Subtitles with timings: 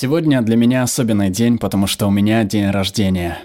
[0.00, 3.40] Сегодня для меня особенный день, потому что у меня день рождения.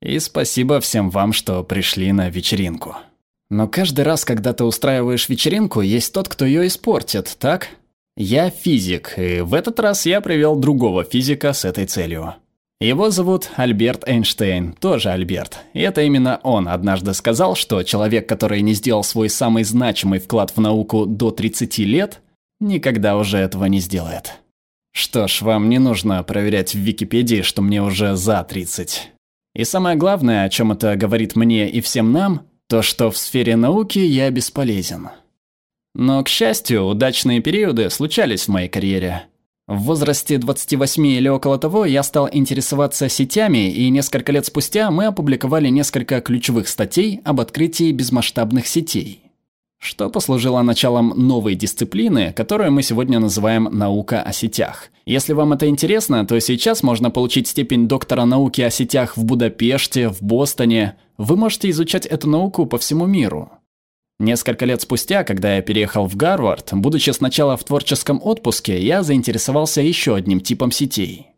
[0.00, 2.96] И спасибо всем вам, что пришли на вечеринку.
[3.50, 7.68] Но каждый раз, когда ты устраиваешь вечеринку, есть тот, кто ее испортит, так?
[8.16, 12.32] Я физик, и в этот раз я привел другого физика с этой целью.
[12.80, 15.58] Его зовут Альберт Эйнштейн, тоже Альберт.
[15.74, 20.50] И это именно он однажды сказал, что человек, который не сделал свой самый значимый вклад
[20.56, 22.22] в науку до 30 лет,
[22.58, 24.40] никогда уже этого не сделает.
[24.92, 29.12] Что ж, вам не нужно проверять в Википедии, что мне уже за 30.
[29.54, 33.56] И самое главное, о чем это говорит мне и всем нам, то, что в сфере
[33.56, 35.08] науки я бесполезен.
[35.94, 39.24] Но, к счастью, удачные периоды случались в моей карьере.
[39.66, 45.06] В возрасте 28 или около того я стал интересоваться сетями, и несколько лет спустя мы
[45.06, 49.29] опубликовали несколько ключевых статей об открытии безмасштабных сетей.
[49.82, 54.90] Что послужило началом новой дисциплины, которую мы сегодня называем «наука о сетях».
[55.06, 60.10] Если вам это интересно, то сейчас можно получить степень доктора науки о сетях в Будапеште,
[60.10, 60.96] в Бостоне.
[61.16, 63.52] Вы можете изучать эту науку по всему миру.
[64.18, 69.80] Несколько лет спустя, когда я переехал в Гарвард, будучи сначала в творческом отпуске, я заинтересовался
[69.80, 71.28] еще одним типом сетей.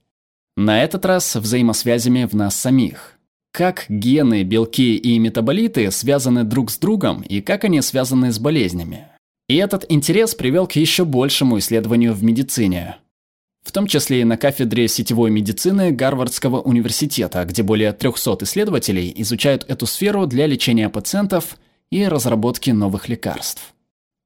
[0.57, 3.17] На этот раз взаимосвязями в нас самих.
[3.53, 9.07] Как гены, белки и метаболиты связаны друг с другом и как они связаны с болезнями.
[9.49, 12.97] И этот интерес привел к еще большему исследованию в медицине.
[13.63, 19.65] В том числе и на кафедре сетевой медицины Гарвардского университета, где более 300 исследователей изучают
[19.69, 21.57] эту сферу для лечения пациентов–
[21.93, 23.75] и разработки новых лекарств.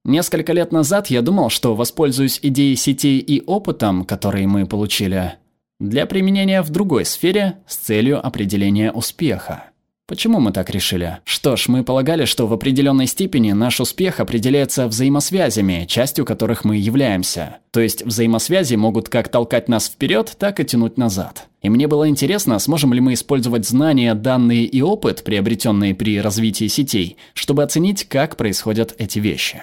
[0.04, 5.34] Несколько лет назад я думал, что воспользуюсь идеей сетей и опытом, который мы получили,
[5.78, 9.64] для применения в другой сфере с целью определения успеха.
[10.08, 11.18] Почему мы так решили?
[11.24, 16.76] Что ж, мы полагали, что в определенной степени наш успех определяется взаимосвязями, частью которых мы
[16.76, 17.56] являемся.
[17.72, 21.48] То есть взаимосвязи могут как толкать нас вперед, так и тянуть назад.
[21.60, 26.68] И мне было интересно, сможем ли мы использовать знания, данные и опыт, приобретенные при развитии
[26.68, 29.60] сетей, чтобы оценить, как происходят эти вещи.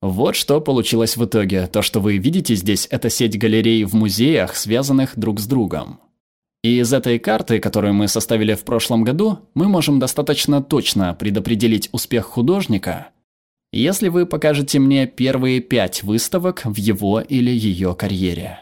[0.00, 1.66] Вот что получилось в итоге.
[1.66, 6.00] То, что вы видите здесь, это сеть галерей в музеях, связанных друг с другом.
[6.62, 11.88] И из этой карты, которую мы составили в прошлом году, мы можем достаточно точно предопределить
[11.92, 13.08] успех художника,
[13.72, 18.60] если вы покажете мне первые пять выставок в его или ее карьере.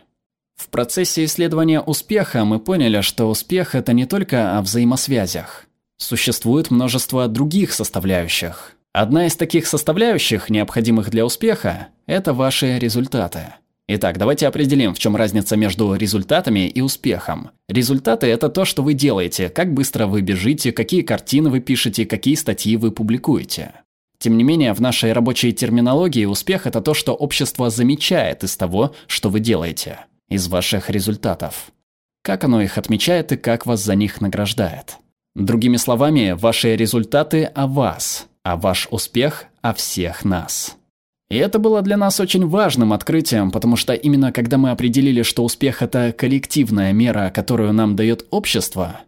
[0.56, 5.66] В процессе исследования успеха мы поняли, что успех– это не только о взаимосвязях.
[5.98, 8.75] Существует множество других составляющих.
[8.98, 13.52] Одна из таких составляющих, необходимых для успеха– это ваши результаты.
[13.88, 17.50] Итак, давайте определим, в чем разница между результатами и успехом.
[17.68, 22.36] Результаты– это то, что вы делаете, как быстро вы бежите, какие картины вы пишете, какие
[22.36, 23.72] статьи вы публикуете.
[24.16, 28.94] Тем не менее, в нашей рабочей терминологии успех– это то, что общество замечает из того,
[29.08, 31.70] что вы делаете, из ваших результатов.
[32.22, 34.96] Как оно их отмечает и как вас за них награждает.
[35.34, 40.76] Другими словами, ваши результаты о вас, а ваш успех о всех нас.
[41.28, 45.42] И это было для нас очень важным открытием, потому что именно когда мы определили, что
[45.42, 49.00] успех– это коллективная мера, которую нам дает общество,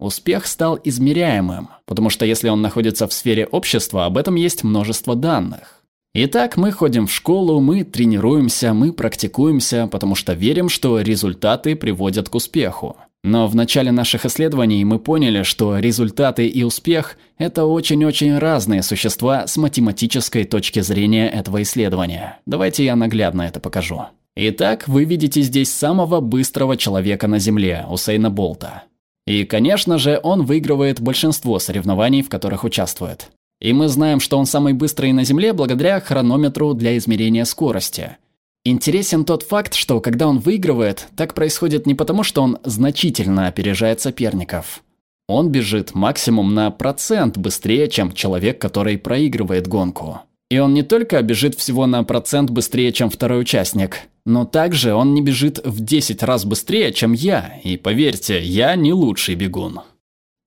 [0.00, 5.14] успех стал измеряемым, потому что если он находится в сфере общества, об этом есть множество
[5.14, 5.84] данных.
[6.12, 12.28] Итак, мы ходим в школу, мы тренируемся, мы практикуемся, потому что верим, что результаты приводят
[12.28, 12.96] к успеху.
[13.22, 19.46] Но в начале наших исследований мы поняли, что результаты и успех– это очень-очень разные существа
[19.46, 22.38] с математической точки зрения этого исследования.
[22.46, 24.06] Давайте я наглядно это покажу.
[24.36, 28.84] Итак, вы видите здесь самого быстрого человека на Земле, Усейна Болта.
[29.26, 33.28] И, конечно же, он выигрывает большинство соревнований, в которых участвует.
[33.60, 38.16] И мы знаем, что он самый быстрый на Земле благодаря хронометру для измерения скорости–
[38.64, 44.00] Интересен тот факт, что когда он выигрывает, так происходит не потому, что он значительно опережает
[44.00, 44.82] соперников.
[45.28, 50.20] Он бежит максимум на процент быстрее, чем человек, который проигрывает гонку.
[50.50, 55.14] И он не только бежит всего на процент быстрее, чем второй участник, но также он
[55.14, 59.80] не бежит в 10 раз быстрее, чем я, и поверьте, я не лучший бегун.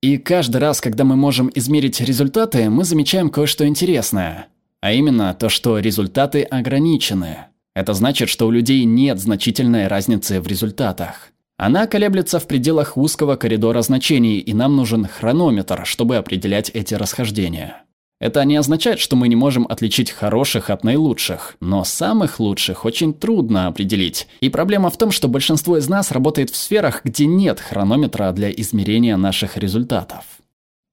[0.02, 4.48] И каждый раз, когда мы можем измерить результаты, мы замечаем кое-что интересное.
[4.82, 7.46] А именно то, что результаты ограничены.
[7.74, 11.32] Это значит, что у людей нет значительной разницы в результатах.
[11.56, 17.84] Она колеблется в пределах узкого коридора значений, и нам нужен хронометр, чтобы определять эти расхождения.
[18.20, 23.12] Это не означает, что мы не можем отличить хороших от наилучших, но самых лучших очень
[23.12, 24.28] трудно определить.
[24.40, 28.50] И проблема в том, что большинство из нас работает в сферах, где нет хронометра для
[28.50, 30.24] измерения наших результатов.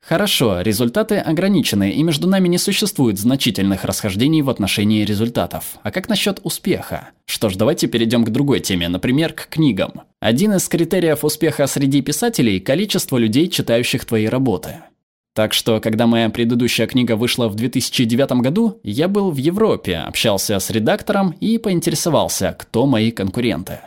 [0.01, 5.77] Хорошо, результаты ограничены, и между нами не существует значительных расхождений в отношении результатов.
[5.83, 7.09] А как насчет успеха?
[7.25, 10.01] Что ж, давайте перейдем к другой теме, например, к книгам.
[10.19, 14.77] Один из критериев успеха среди писателей– количество людей, читающих твои работы.
[15.33, 20.59] Так что, когда моя предыдущая книга вышла в 2009 году, я был в Европе, общался
[20.59, 23.79] с редактором и поинтересовался, кто мои конкуренты.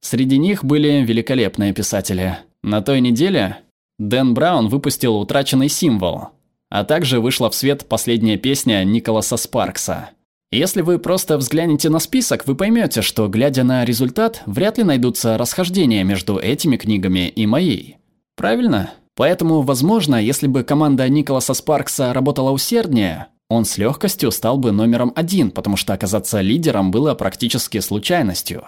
[0.00, 2.38] Среди них были великолепные писатели.
[2.62, 3.58] На той неделе
[3.98, 6.28] Дэн Браун выпустил «Утраченный символ»,
[6.68, 10.10] а также вышла в свет последняя песня Николаса Спаркса.
[10.52, 15.38] Если вы просто взглянете на список, вы поймете, что, глядя на результат, вряд ли найдутся
[15.38, 17.96] расхождения между этими книгами и моей.
[18.36, 18.92] Правильно?
[19.16, 25.12] Поэтому, возможно, если бы команда Николаса Спаркса работала усерднее, он с легкостью стал бы номером
[25.16, 28.64] один, потому что оказаться лидером было практически случайностью.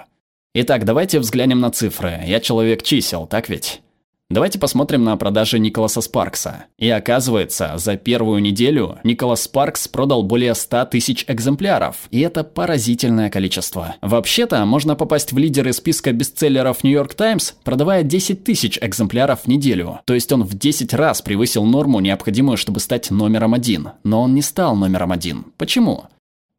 [0.55, 2.23] Итак, давайте взглянем на цифры.
[2.27, 3.83] Я человек чисел, так ведь?
[4.31, 6.67] Давайте посмотрим на продажи Николаса Спаркса.
[6.77, 11.97] И оказывается, за первую неделю Николас Спаркс продал более 100 тысяч экземпляров.
[12.11, 13.97] И это поразительное количество.
[14.03, 19.47] Вообще-то, можно попасть в лидеры списка бестселлеров New York Times, продавая 10 тысяч экземпляров в
[19.47, 20.01] неделю.
[20.05, 23.93] То есть он в 10 раз превысил норму, необходимую, чтобы стать номером один.
[24.05, 25.47] Но он не стал номером один.
[25.57, 26.05] Почему?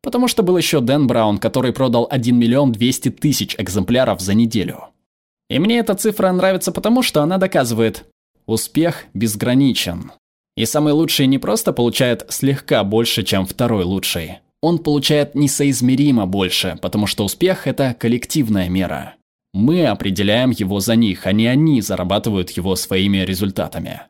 [0.02, 4.86] Потому что был еще Дэн Браун, который продал 1 миллион 200 тысяч экземпляров за неделю.
[5.50, 8.06] И мне эта цифра нравится потому, что она доказывает,
[8.46, 10.12] успех безграничен.
[10.56, 14.40] И самый лучший не просто получает слегка больше, чем второй лучший.
[14.62, 19.16] Он получает несоизмеримо больше, потому что успех– это коллективная мера.
[19.54, 24.02] Мы определяем его за них, а не они зарабатывают его своими результатами.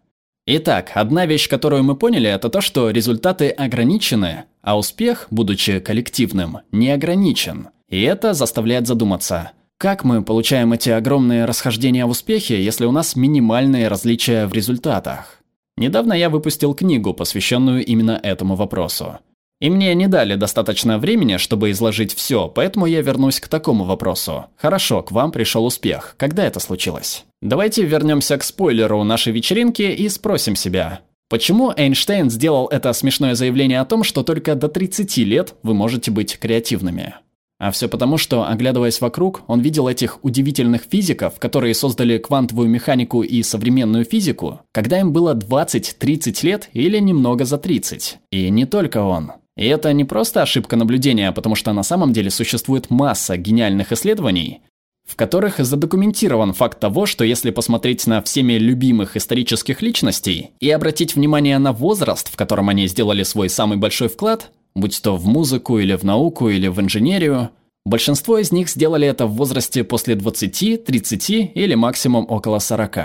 [0.47, 6.59] Итак, одна вещь, которую мы поняли, это то, что результаты ограничены, а успех, будучи коллективным,
[6.71, 7.69] не ограничен.
[7.87, 13.15] И это заставляет задуматься, как мы получаем эти огромные расхождения в успехе, если у нас
[13.15, 15.39] минимальные различия в результатах?
[15.77, 19.19] Недавно я выпустил книгу, посвященную именно этому вопросу.
[19.61, 24.47] И мне не дали достаточно времени, чтобы изложить все, поэтому я вернусь к такому вопросу.
[24.57, 26.15] Хорошо, к вам пришел успех.
[26.17, 27.23] Когда это случилось?
[27.41, 30.99] Давайте вернемся к спойлеру нашей вечеринки и спросим себя.
[31.29, 36.11] Почему Эйнштейн сделал это смешное заявление о том, что только до 30 лет вы можете
[36.11, 37.15] быть креативными?
[37.59, 43.21] А все потому, что, оглядываясь вокруг, он видел этих удивительных физиков, которые создали квантовую механику
[43.21, 48.19] и современную физику, когда им было 20-30 лет или немного за 30.
[48.31, 49.33] И не только он.
[49.57, 54.61] И это не просто ошибка наблюдения, потому что на самом деле существует масса гениальных исследований,
[55.05, 61.15] в которых задокументирован факт того, что если посмотреть на всеми любимых исторических личностей и обратить
[61.15, 64.49] внимание на возраст, в котором они сделали свой самый большой вклад,
[64.79, 67.49] будь то в музыку или в науку или в инженерию.
[67.85, 72.97] Большинство из них сделали это в возрасте после 20, 30 или максимум около 40.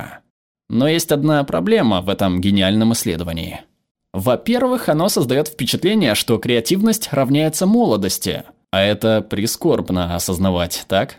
[0.69, 3.61] Но есть одна проблема в этом гениальном исследовании.
[4.13, 11.17] Во-первых, оно создает впечатление, что креативность равняется молодости, а это прискорбно осознавать, так?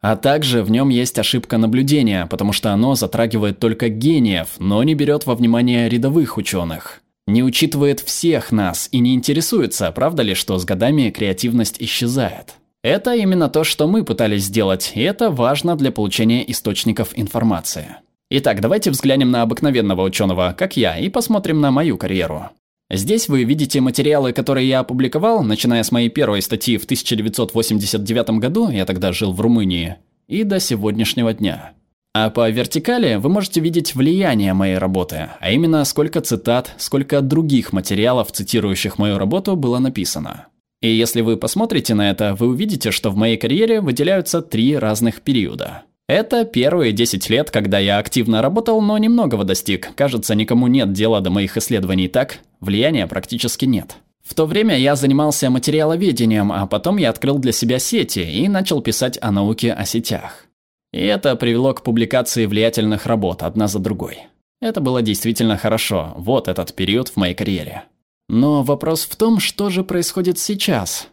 [0.00, 4.94] А также в нем есть ошибка наблюдения, потому что оно затрагивает только гениев, но не
[4.94, 10.58] берет во внимание рядовых ученых не учитывает всех нас и не интересуется, правда ли, что
[10.58, 12.54] с годами креативность исчезает.
[12.82, 17.96] Это именно то, что мы пытались сделать, и это важно для получения источников информации.
[18.30, 22.50] Итак, давайте взглянем на обыкновенного ученого, как я, и посмотрим на мою карьеру.
[22.90, 28.70] Здесь вы видите материалы, которые я опубликовал, начиная с моей первой статьи в 1989 году,
[28.70, 29.96] я тогда жил в Румынии,
[30.26, 31.72] и до сегодняшнего дня.
[32.14, 37.72] А по вертикали вы можете видеть влияние моей работы, а именно сколько цитат, сколько других
[37.72, 40.46] материалов, цитирующих мою работу, было написано.
[40.80, 45.22] И если вы посмотрите на это, вы увидите, что в моей карьере выделяются три разных
[45.22, 45.82] периода.
[46.08, 49.94] Это первые 10 лет, когда я активно работал, но немногого достиг.
[49.94, 53.96] Кажется, никому нет дела до моих исследований так, влияния практически нет.
[54.24, 58.80] В то время я занимался материаловедением, а потом я открыл для себя сети и начал
[58.80, 60.47] писать о науке о сетях.
[60.92, 64.18] И это привело к публикации влиятельных работ одна за другой.
[64.60, 67.84] Это было действительно хорошо, вот этот период в моей карьере.
[68.28, 71.08] Но вопрос в том, что же происходит сейчас.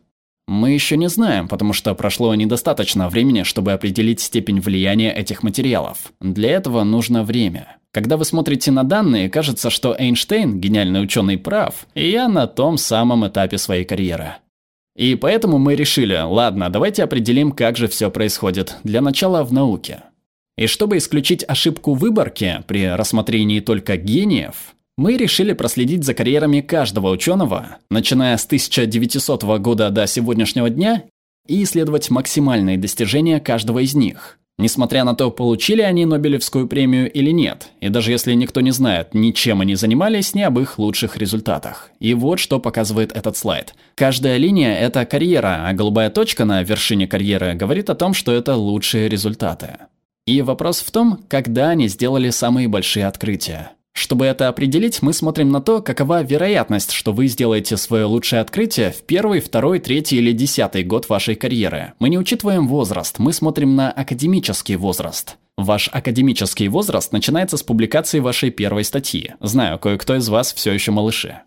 [0.47, 6.13] Мы еще не знаем, потому что прошло недостаточно времени, чтобы определить степень влияния этих материалов.
[6.19, 7.77] Для этого нужно время.
[7.91, 12.77] Когда вы смотрите на данные, кажется, что Эйнштейн, гениальный ученый, прав, и я на том
[12.77, 14.35] самом этапе своей карьеры.
[14.95, 18.77] И поэтому мы решили, ладно, давайте определим, как же все происходит.
[18.83, 20.03] Для начала в науке.
[20.57, 27.09] И чтобы исключить ошибку выборки при рассмотрении только гениев, мы решили проследить за карьерами каждого
[27.09, 31.03] ученого, начиная с 1900 года до сегодняшнего дня,
[31.47, 34.39] и исследовать максимальные достижения каждого из них.
[34.57, 39.13] Несмотря на то, получили они Нобелевскую премию или нет, и даже если никто не знает,
[39.13, 41.91] ничем они занимались, не об их лучших результатах.
[41.99, 43.75] И вот что показывает этот слайд.
[43.95, 48.55] Каждая линия– это карьера, а голубая точка на вершине карьеры говорит о том, что это
[48.55, 49.77] лучшие результаты.
[50.25, 53.71] И вопрос в том, когда они сделали самые большие открытия.
[53.95, 58.91] Чтобы это определить, мы смотрим на то, какова вероятность, что вы сделаете свое лучшее открытие
[58.91, 61.93] в первый, второй, третий или десятый год вашей карьеры.
[61.99, 65.37] Мы не учитываем возраст, мы смотрим на академический возраст.
[65.57, 69.31] Ваш академический возраст начинается с публикации вашей первой статьи.
[69.39, 71.39] Знаю, кое-кто из вас все еще малыши.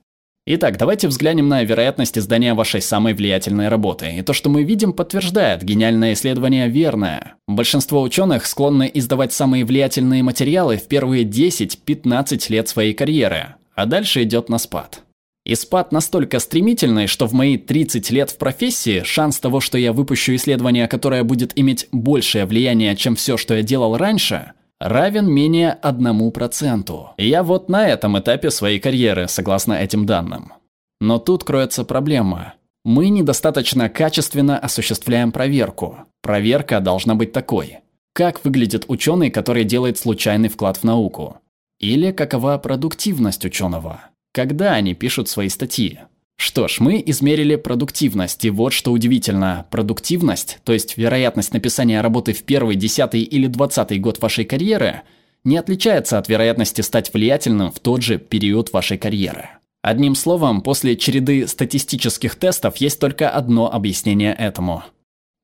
[0.51, 4.15] Итак, давайте взглянем на вероятность издания вашей самой влиятельной работы.
[4.17, 7.35] И то, что мы видим, подтверждает, гениальное исследование верное.
[7.47, 14.23] Большинство ученых склонны издавать самые влиятельные материалы в первые 10-15 лет своей карьеры, а дальше
[14.23, 15.03] идет на спад.
[15.45, 19.93] И спад настолько стремительный, что в мои 30 лет в профессии шанс того, что я
[19.93, 25.79] выпущу исследование, которое будет иметь большее влияние, чем все, что я делал раньше, равен менее
[25.83, 27.09] 1%.
[27.19, 30.53] Я вот на этом этапе своей карьеры, согласно этим данным.
[31.01, 32.55] Но тут кроется проблема.
[32.85, 35.99] Мы недостаточно качественно осуществляем проверку.
[36.23, 37.79] Проверка должна быть такой.
[38.13, 41.39] Как выглядит ученый, который делает случайный вклад в науку?
[41.79, 44.01] Или какова продуктивность ученого?
[44.33, 46.01] Когда они пишут свои статьи?
[46.39, 49.67] Что ж, мы измерили продуктивность, и вот что удивительно.
[49.71, 55.03] Продуктивность, то есть вероятность написания работы в первый, десятый или двадцатый год вашей карьеры,
[55.43, 59.51] не отличается от вероятности стать влиятельным в тот же период вашей карьеры.
[59.83, 64.85] Одним словом, после череды статистических тестов есть только одно объяснение этому–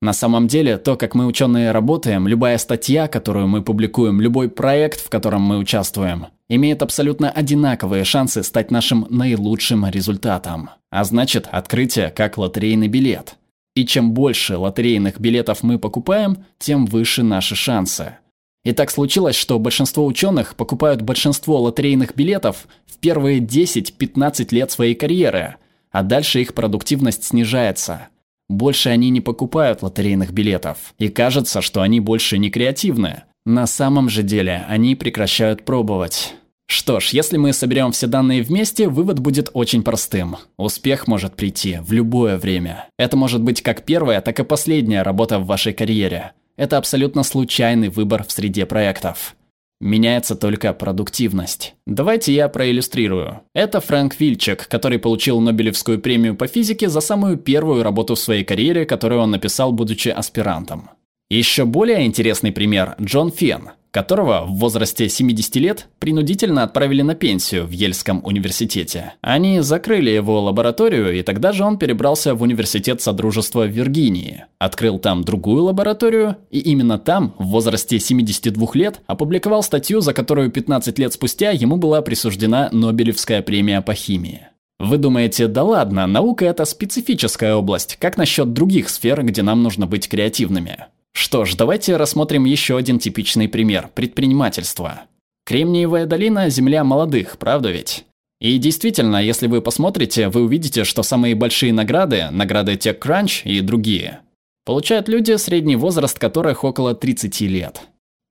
[0.05, 5.01] на самом деле, то, как мы ученые работаем, любая статья, которую мы публикуем, любой проект,
[5.01, 10.71] в котором мы участвуем, имеет абсолютно одинаковые шансы стать нашим наилучшим результатом.
[10.91, 13.37] А значит, открытие как лотерейный билет.
[13.75, 18.19] И чем больше лотерейных билетов мы покупаем, тем выше наши шансы.
[18.65, 24.95] И так случилось, что большинство ученых покупают большинство лотерейных билетов в первые 10-15 лет своей
[24.95, 25.57] карьеры,
[25.91, 28.09] а дальше их продуктивность снижается–
[28.49, 30.95] больше они не покупают лотерейных билетов.
[30.99, 33.23] И кажется, что они больше не креативны.
[33.47, 36.35] На самом же деле, они прекращают пробовать.
[36.67, 40.37] Что ж, если мы соберем все данные вместе, вывод будет очень простым.
[40.57, 42.89] Успех может прийти в любое время.
[42.99, 46.33] Это может быть как первая, так и последняя работа в вашей карьере.
[46.57, 49.37] Это абсолютно случайный выбор в среде проектов.
[49.81, 51.75] Меняется только продуктивность.
[51.87, 53.43] Давайте я проиллюстрирую.
[53.55, 58.45] Это Фрэнк Вильчек, который получил Нобелевскую премию по физике за самую первую работу в своей
[58.45, 60.89] карьере, которую он написал, будучи аспирантом.
[61.35, 67.67] Еще более интересный пример– Джон Фен, которого в возрасте 70 лет принудительно отправили на пенсию
[67.67, 69.15] в Ельском университете.
[69.21, 74.45] Они закрыли его лабораторию, и тогда же он перебрался в университет Содружества в Виргинии.
[74.61, 80.53] Открыл там другую лабораторию, и именно там, в возрасте 72 лет, опубликовал статью, за которую
[80.53, 84.47] 15 лет спустя ему была присуждена Нобелевская премия по химии.
[84.79, 89.89] Вы думаете, да ладно, наука это специфическая область, как насчет других сфер, где нам нужно
[89.89, 90.87] быть креативными?
[91.15, 95.03] Что ж, давайте рассмотрим еще один типичный пример– предпринимательство.
[95.47, 98.05] Кремниевая долина– земля молодых, правда ведь?
[98.41, 104.21] И действительно, если вы посмотрите, вы увидите, что самые большие награды, награды TechCrunch и другие,
[104.65, 107.83] получают люди, средний возраст которых около 30 лет.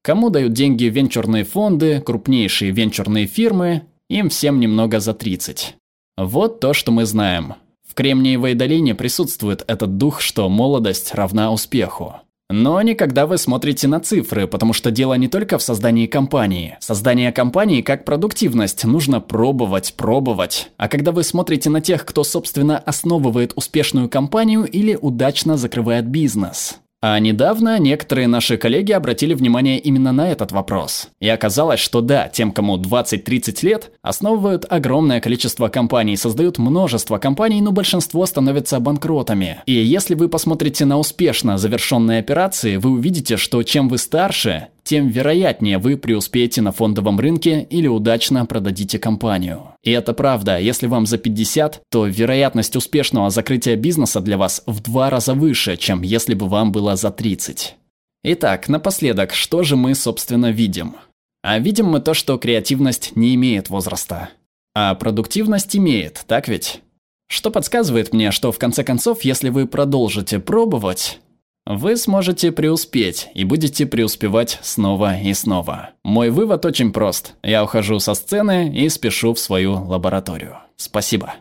[0.04, 5.76] Кому дают деньги венчурные фонды, крупнейшие венчурные фирмы, им всем немного за 30.
[6.18, 7.56] Вот то, что мы знаем.
[7.88, 12.18] В Кремниевой долине присутствует этот дух, что молодость равна успеху.
[12.50, 16.78] Но не когда вы смотрите на цифры, потому что дело не только в создании компании.
[16.80, 20.70] Создание компании как продуктивность нужно пробовать, пробовать.
[20.78, 26.80] А когда вы смотрите на тех, кто, собственно, основывает успешную компанию или удачно закрывает бизнес.
[27.06, 31.10] А недавно некоторые наши коллеги обратили внимание именно на этот вопрос.
[31.20, 37.60] И оказалось, что да, тем, кому 20-30 лет, основывают огромное количество компаний, создают множество компаний,
[37.60, 39.58] но большинство становятся банкротами.
[39.66, 45.08] И если вы посмотрите на успешно завершенные операции, вы увидите, что чем вы старше, тем
[45.08, 49.76] вероятнее вы преуспеете на фондовом рынке или удачно продадите компанию.
[49.84, 54.82] И это правда, если вам за 50, то вероятность успешного закрытия бизнеса для вас в
[54.82, 57.76] два раза выше, чем если бы вам было за 30.
[58.24, 60.96] Итак, напоследок, что же мы, собственно, видим?
[61.42, 64.30] А видим мы то, что креативность не имеет возраста.
[64.74, 66.82] А продуктивность имеет, так ведь?
[67.28, 71.20] Что подсказывает мне, что в конце концов, если вы продолжите пробовать,
[71.66, 75.92] вы сможете преуспеть и будете преуспевать снова и снова.
[76.04, 77.36] Мой вывод очень прост.
[77.42, 80.58] Я ухожу со сцены и спешу в свою лабораторию.
[80.76, 81.36] Спасибо.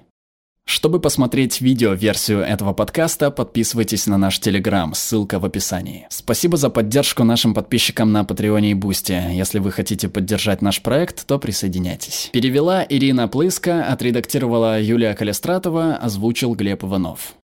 [0.64, 6.06] Чтобы посмотреть видео-версию этого подкаста, подписывайтесь на наш Телеграм, ссылка в описании.
[6.08, 9.20] Спасибо за поддержку нашим подписчикам на Patreon е и Boosty.
[9.32, 12.30] Если вы хотите поддержать наш проект, то присоединяйтесь.
[12.32, 17.34] Перевела Ирина Плыска, отредактировала Юлия Калистратова, озвучил Глеб Иванов.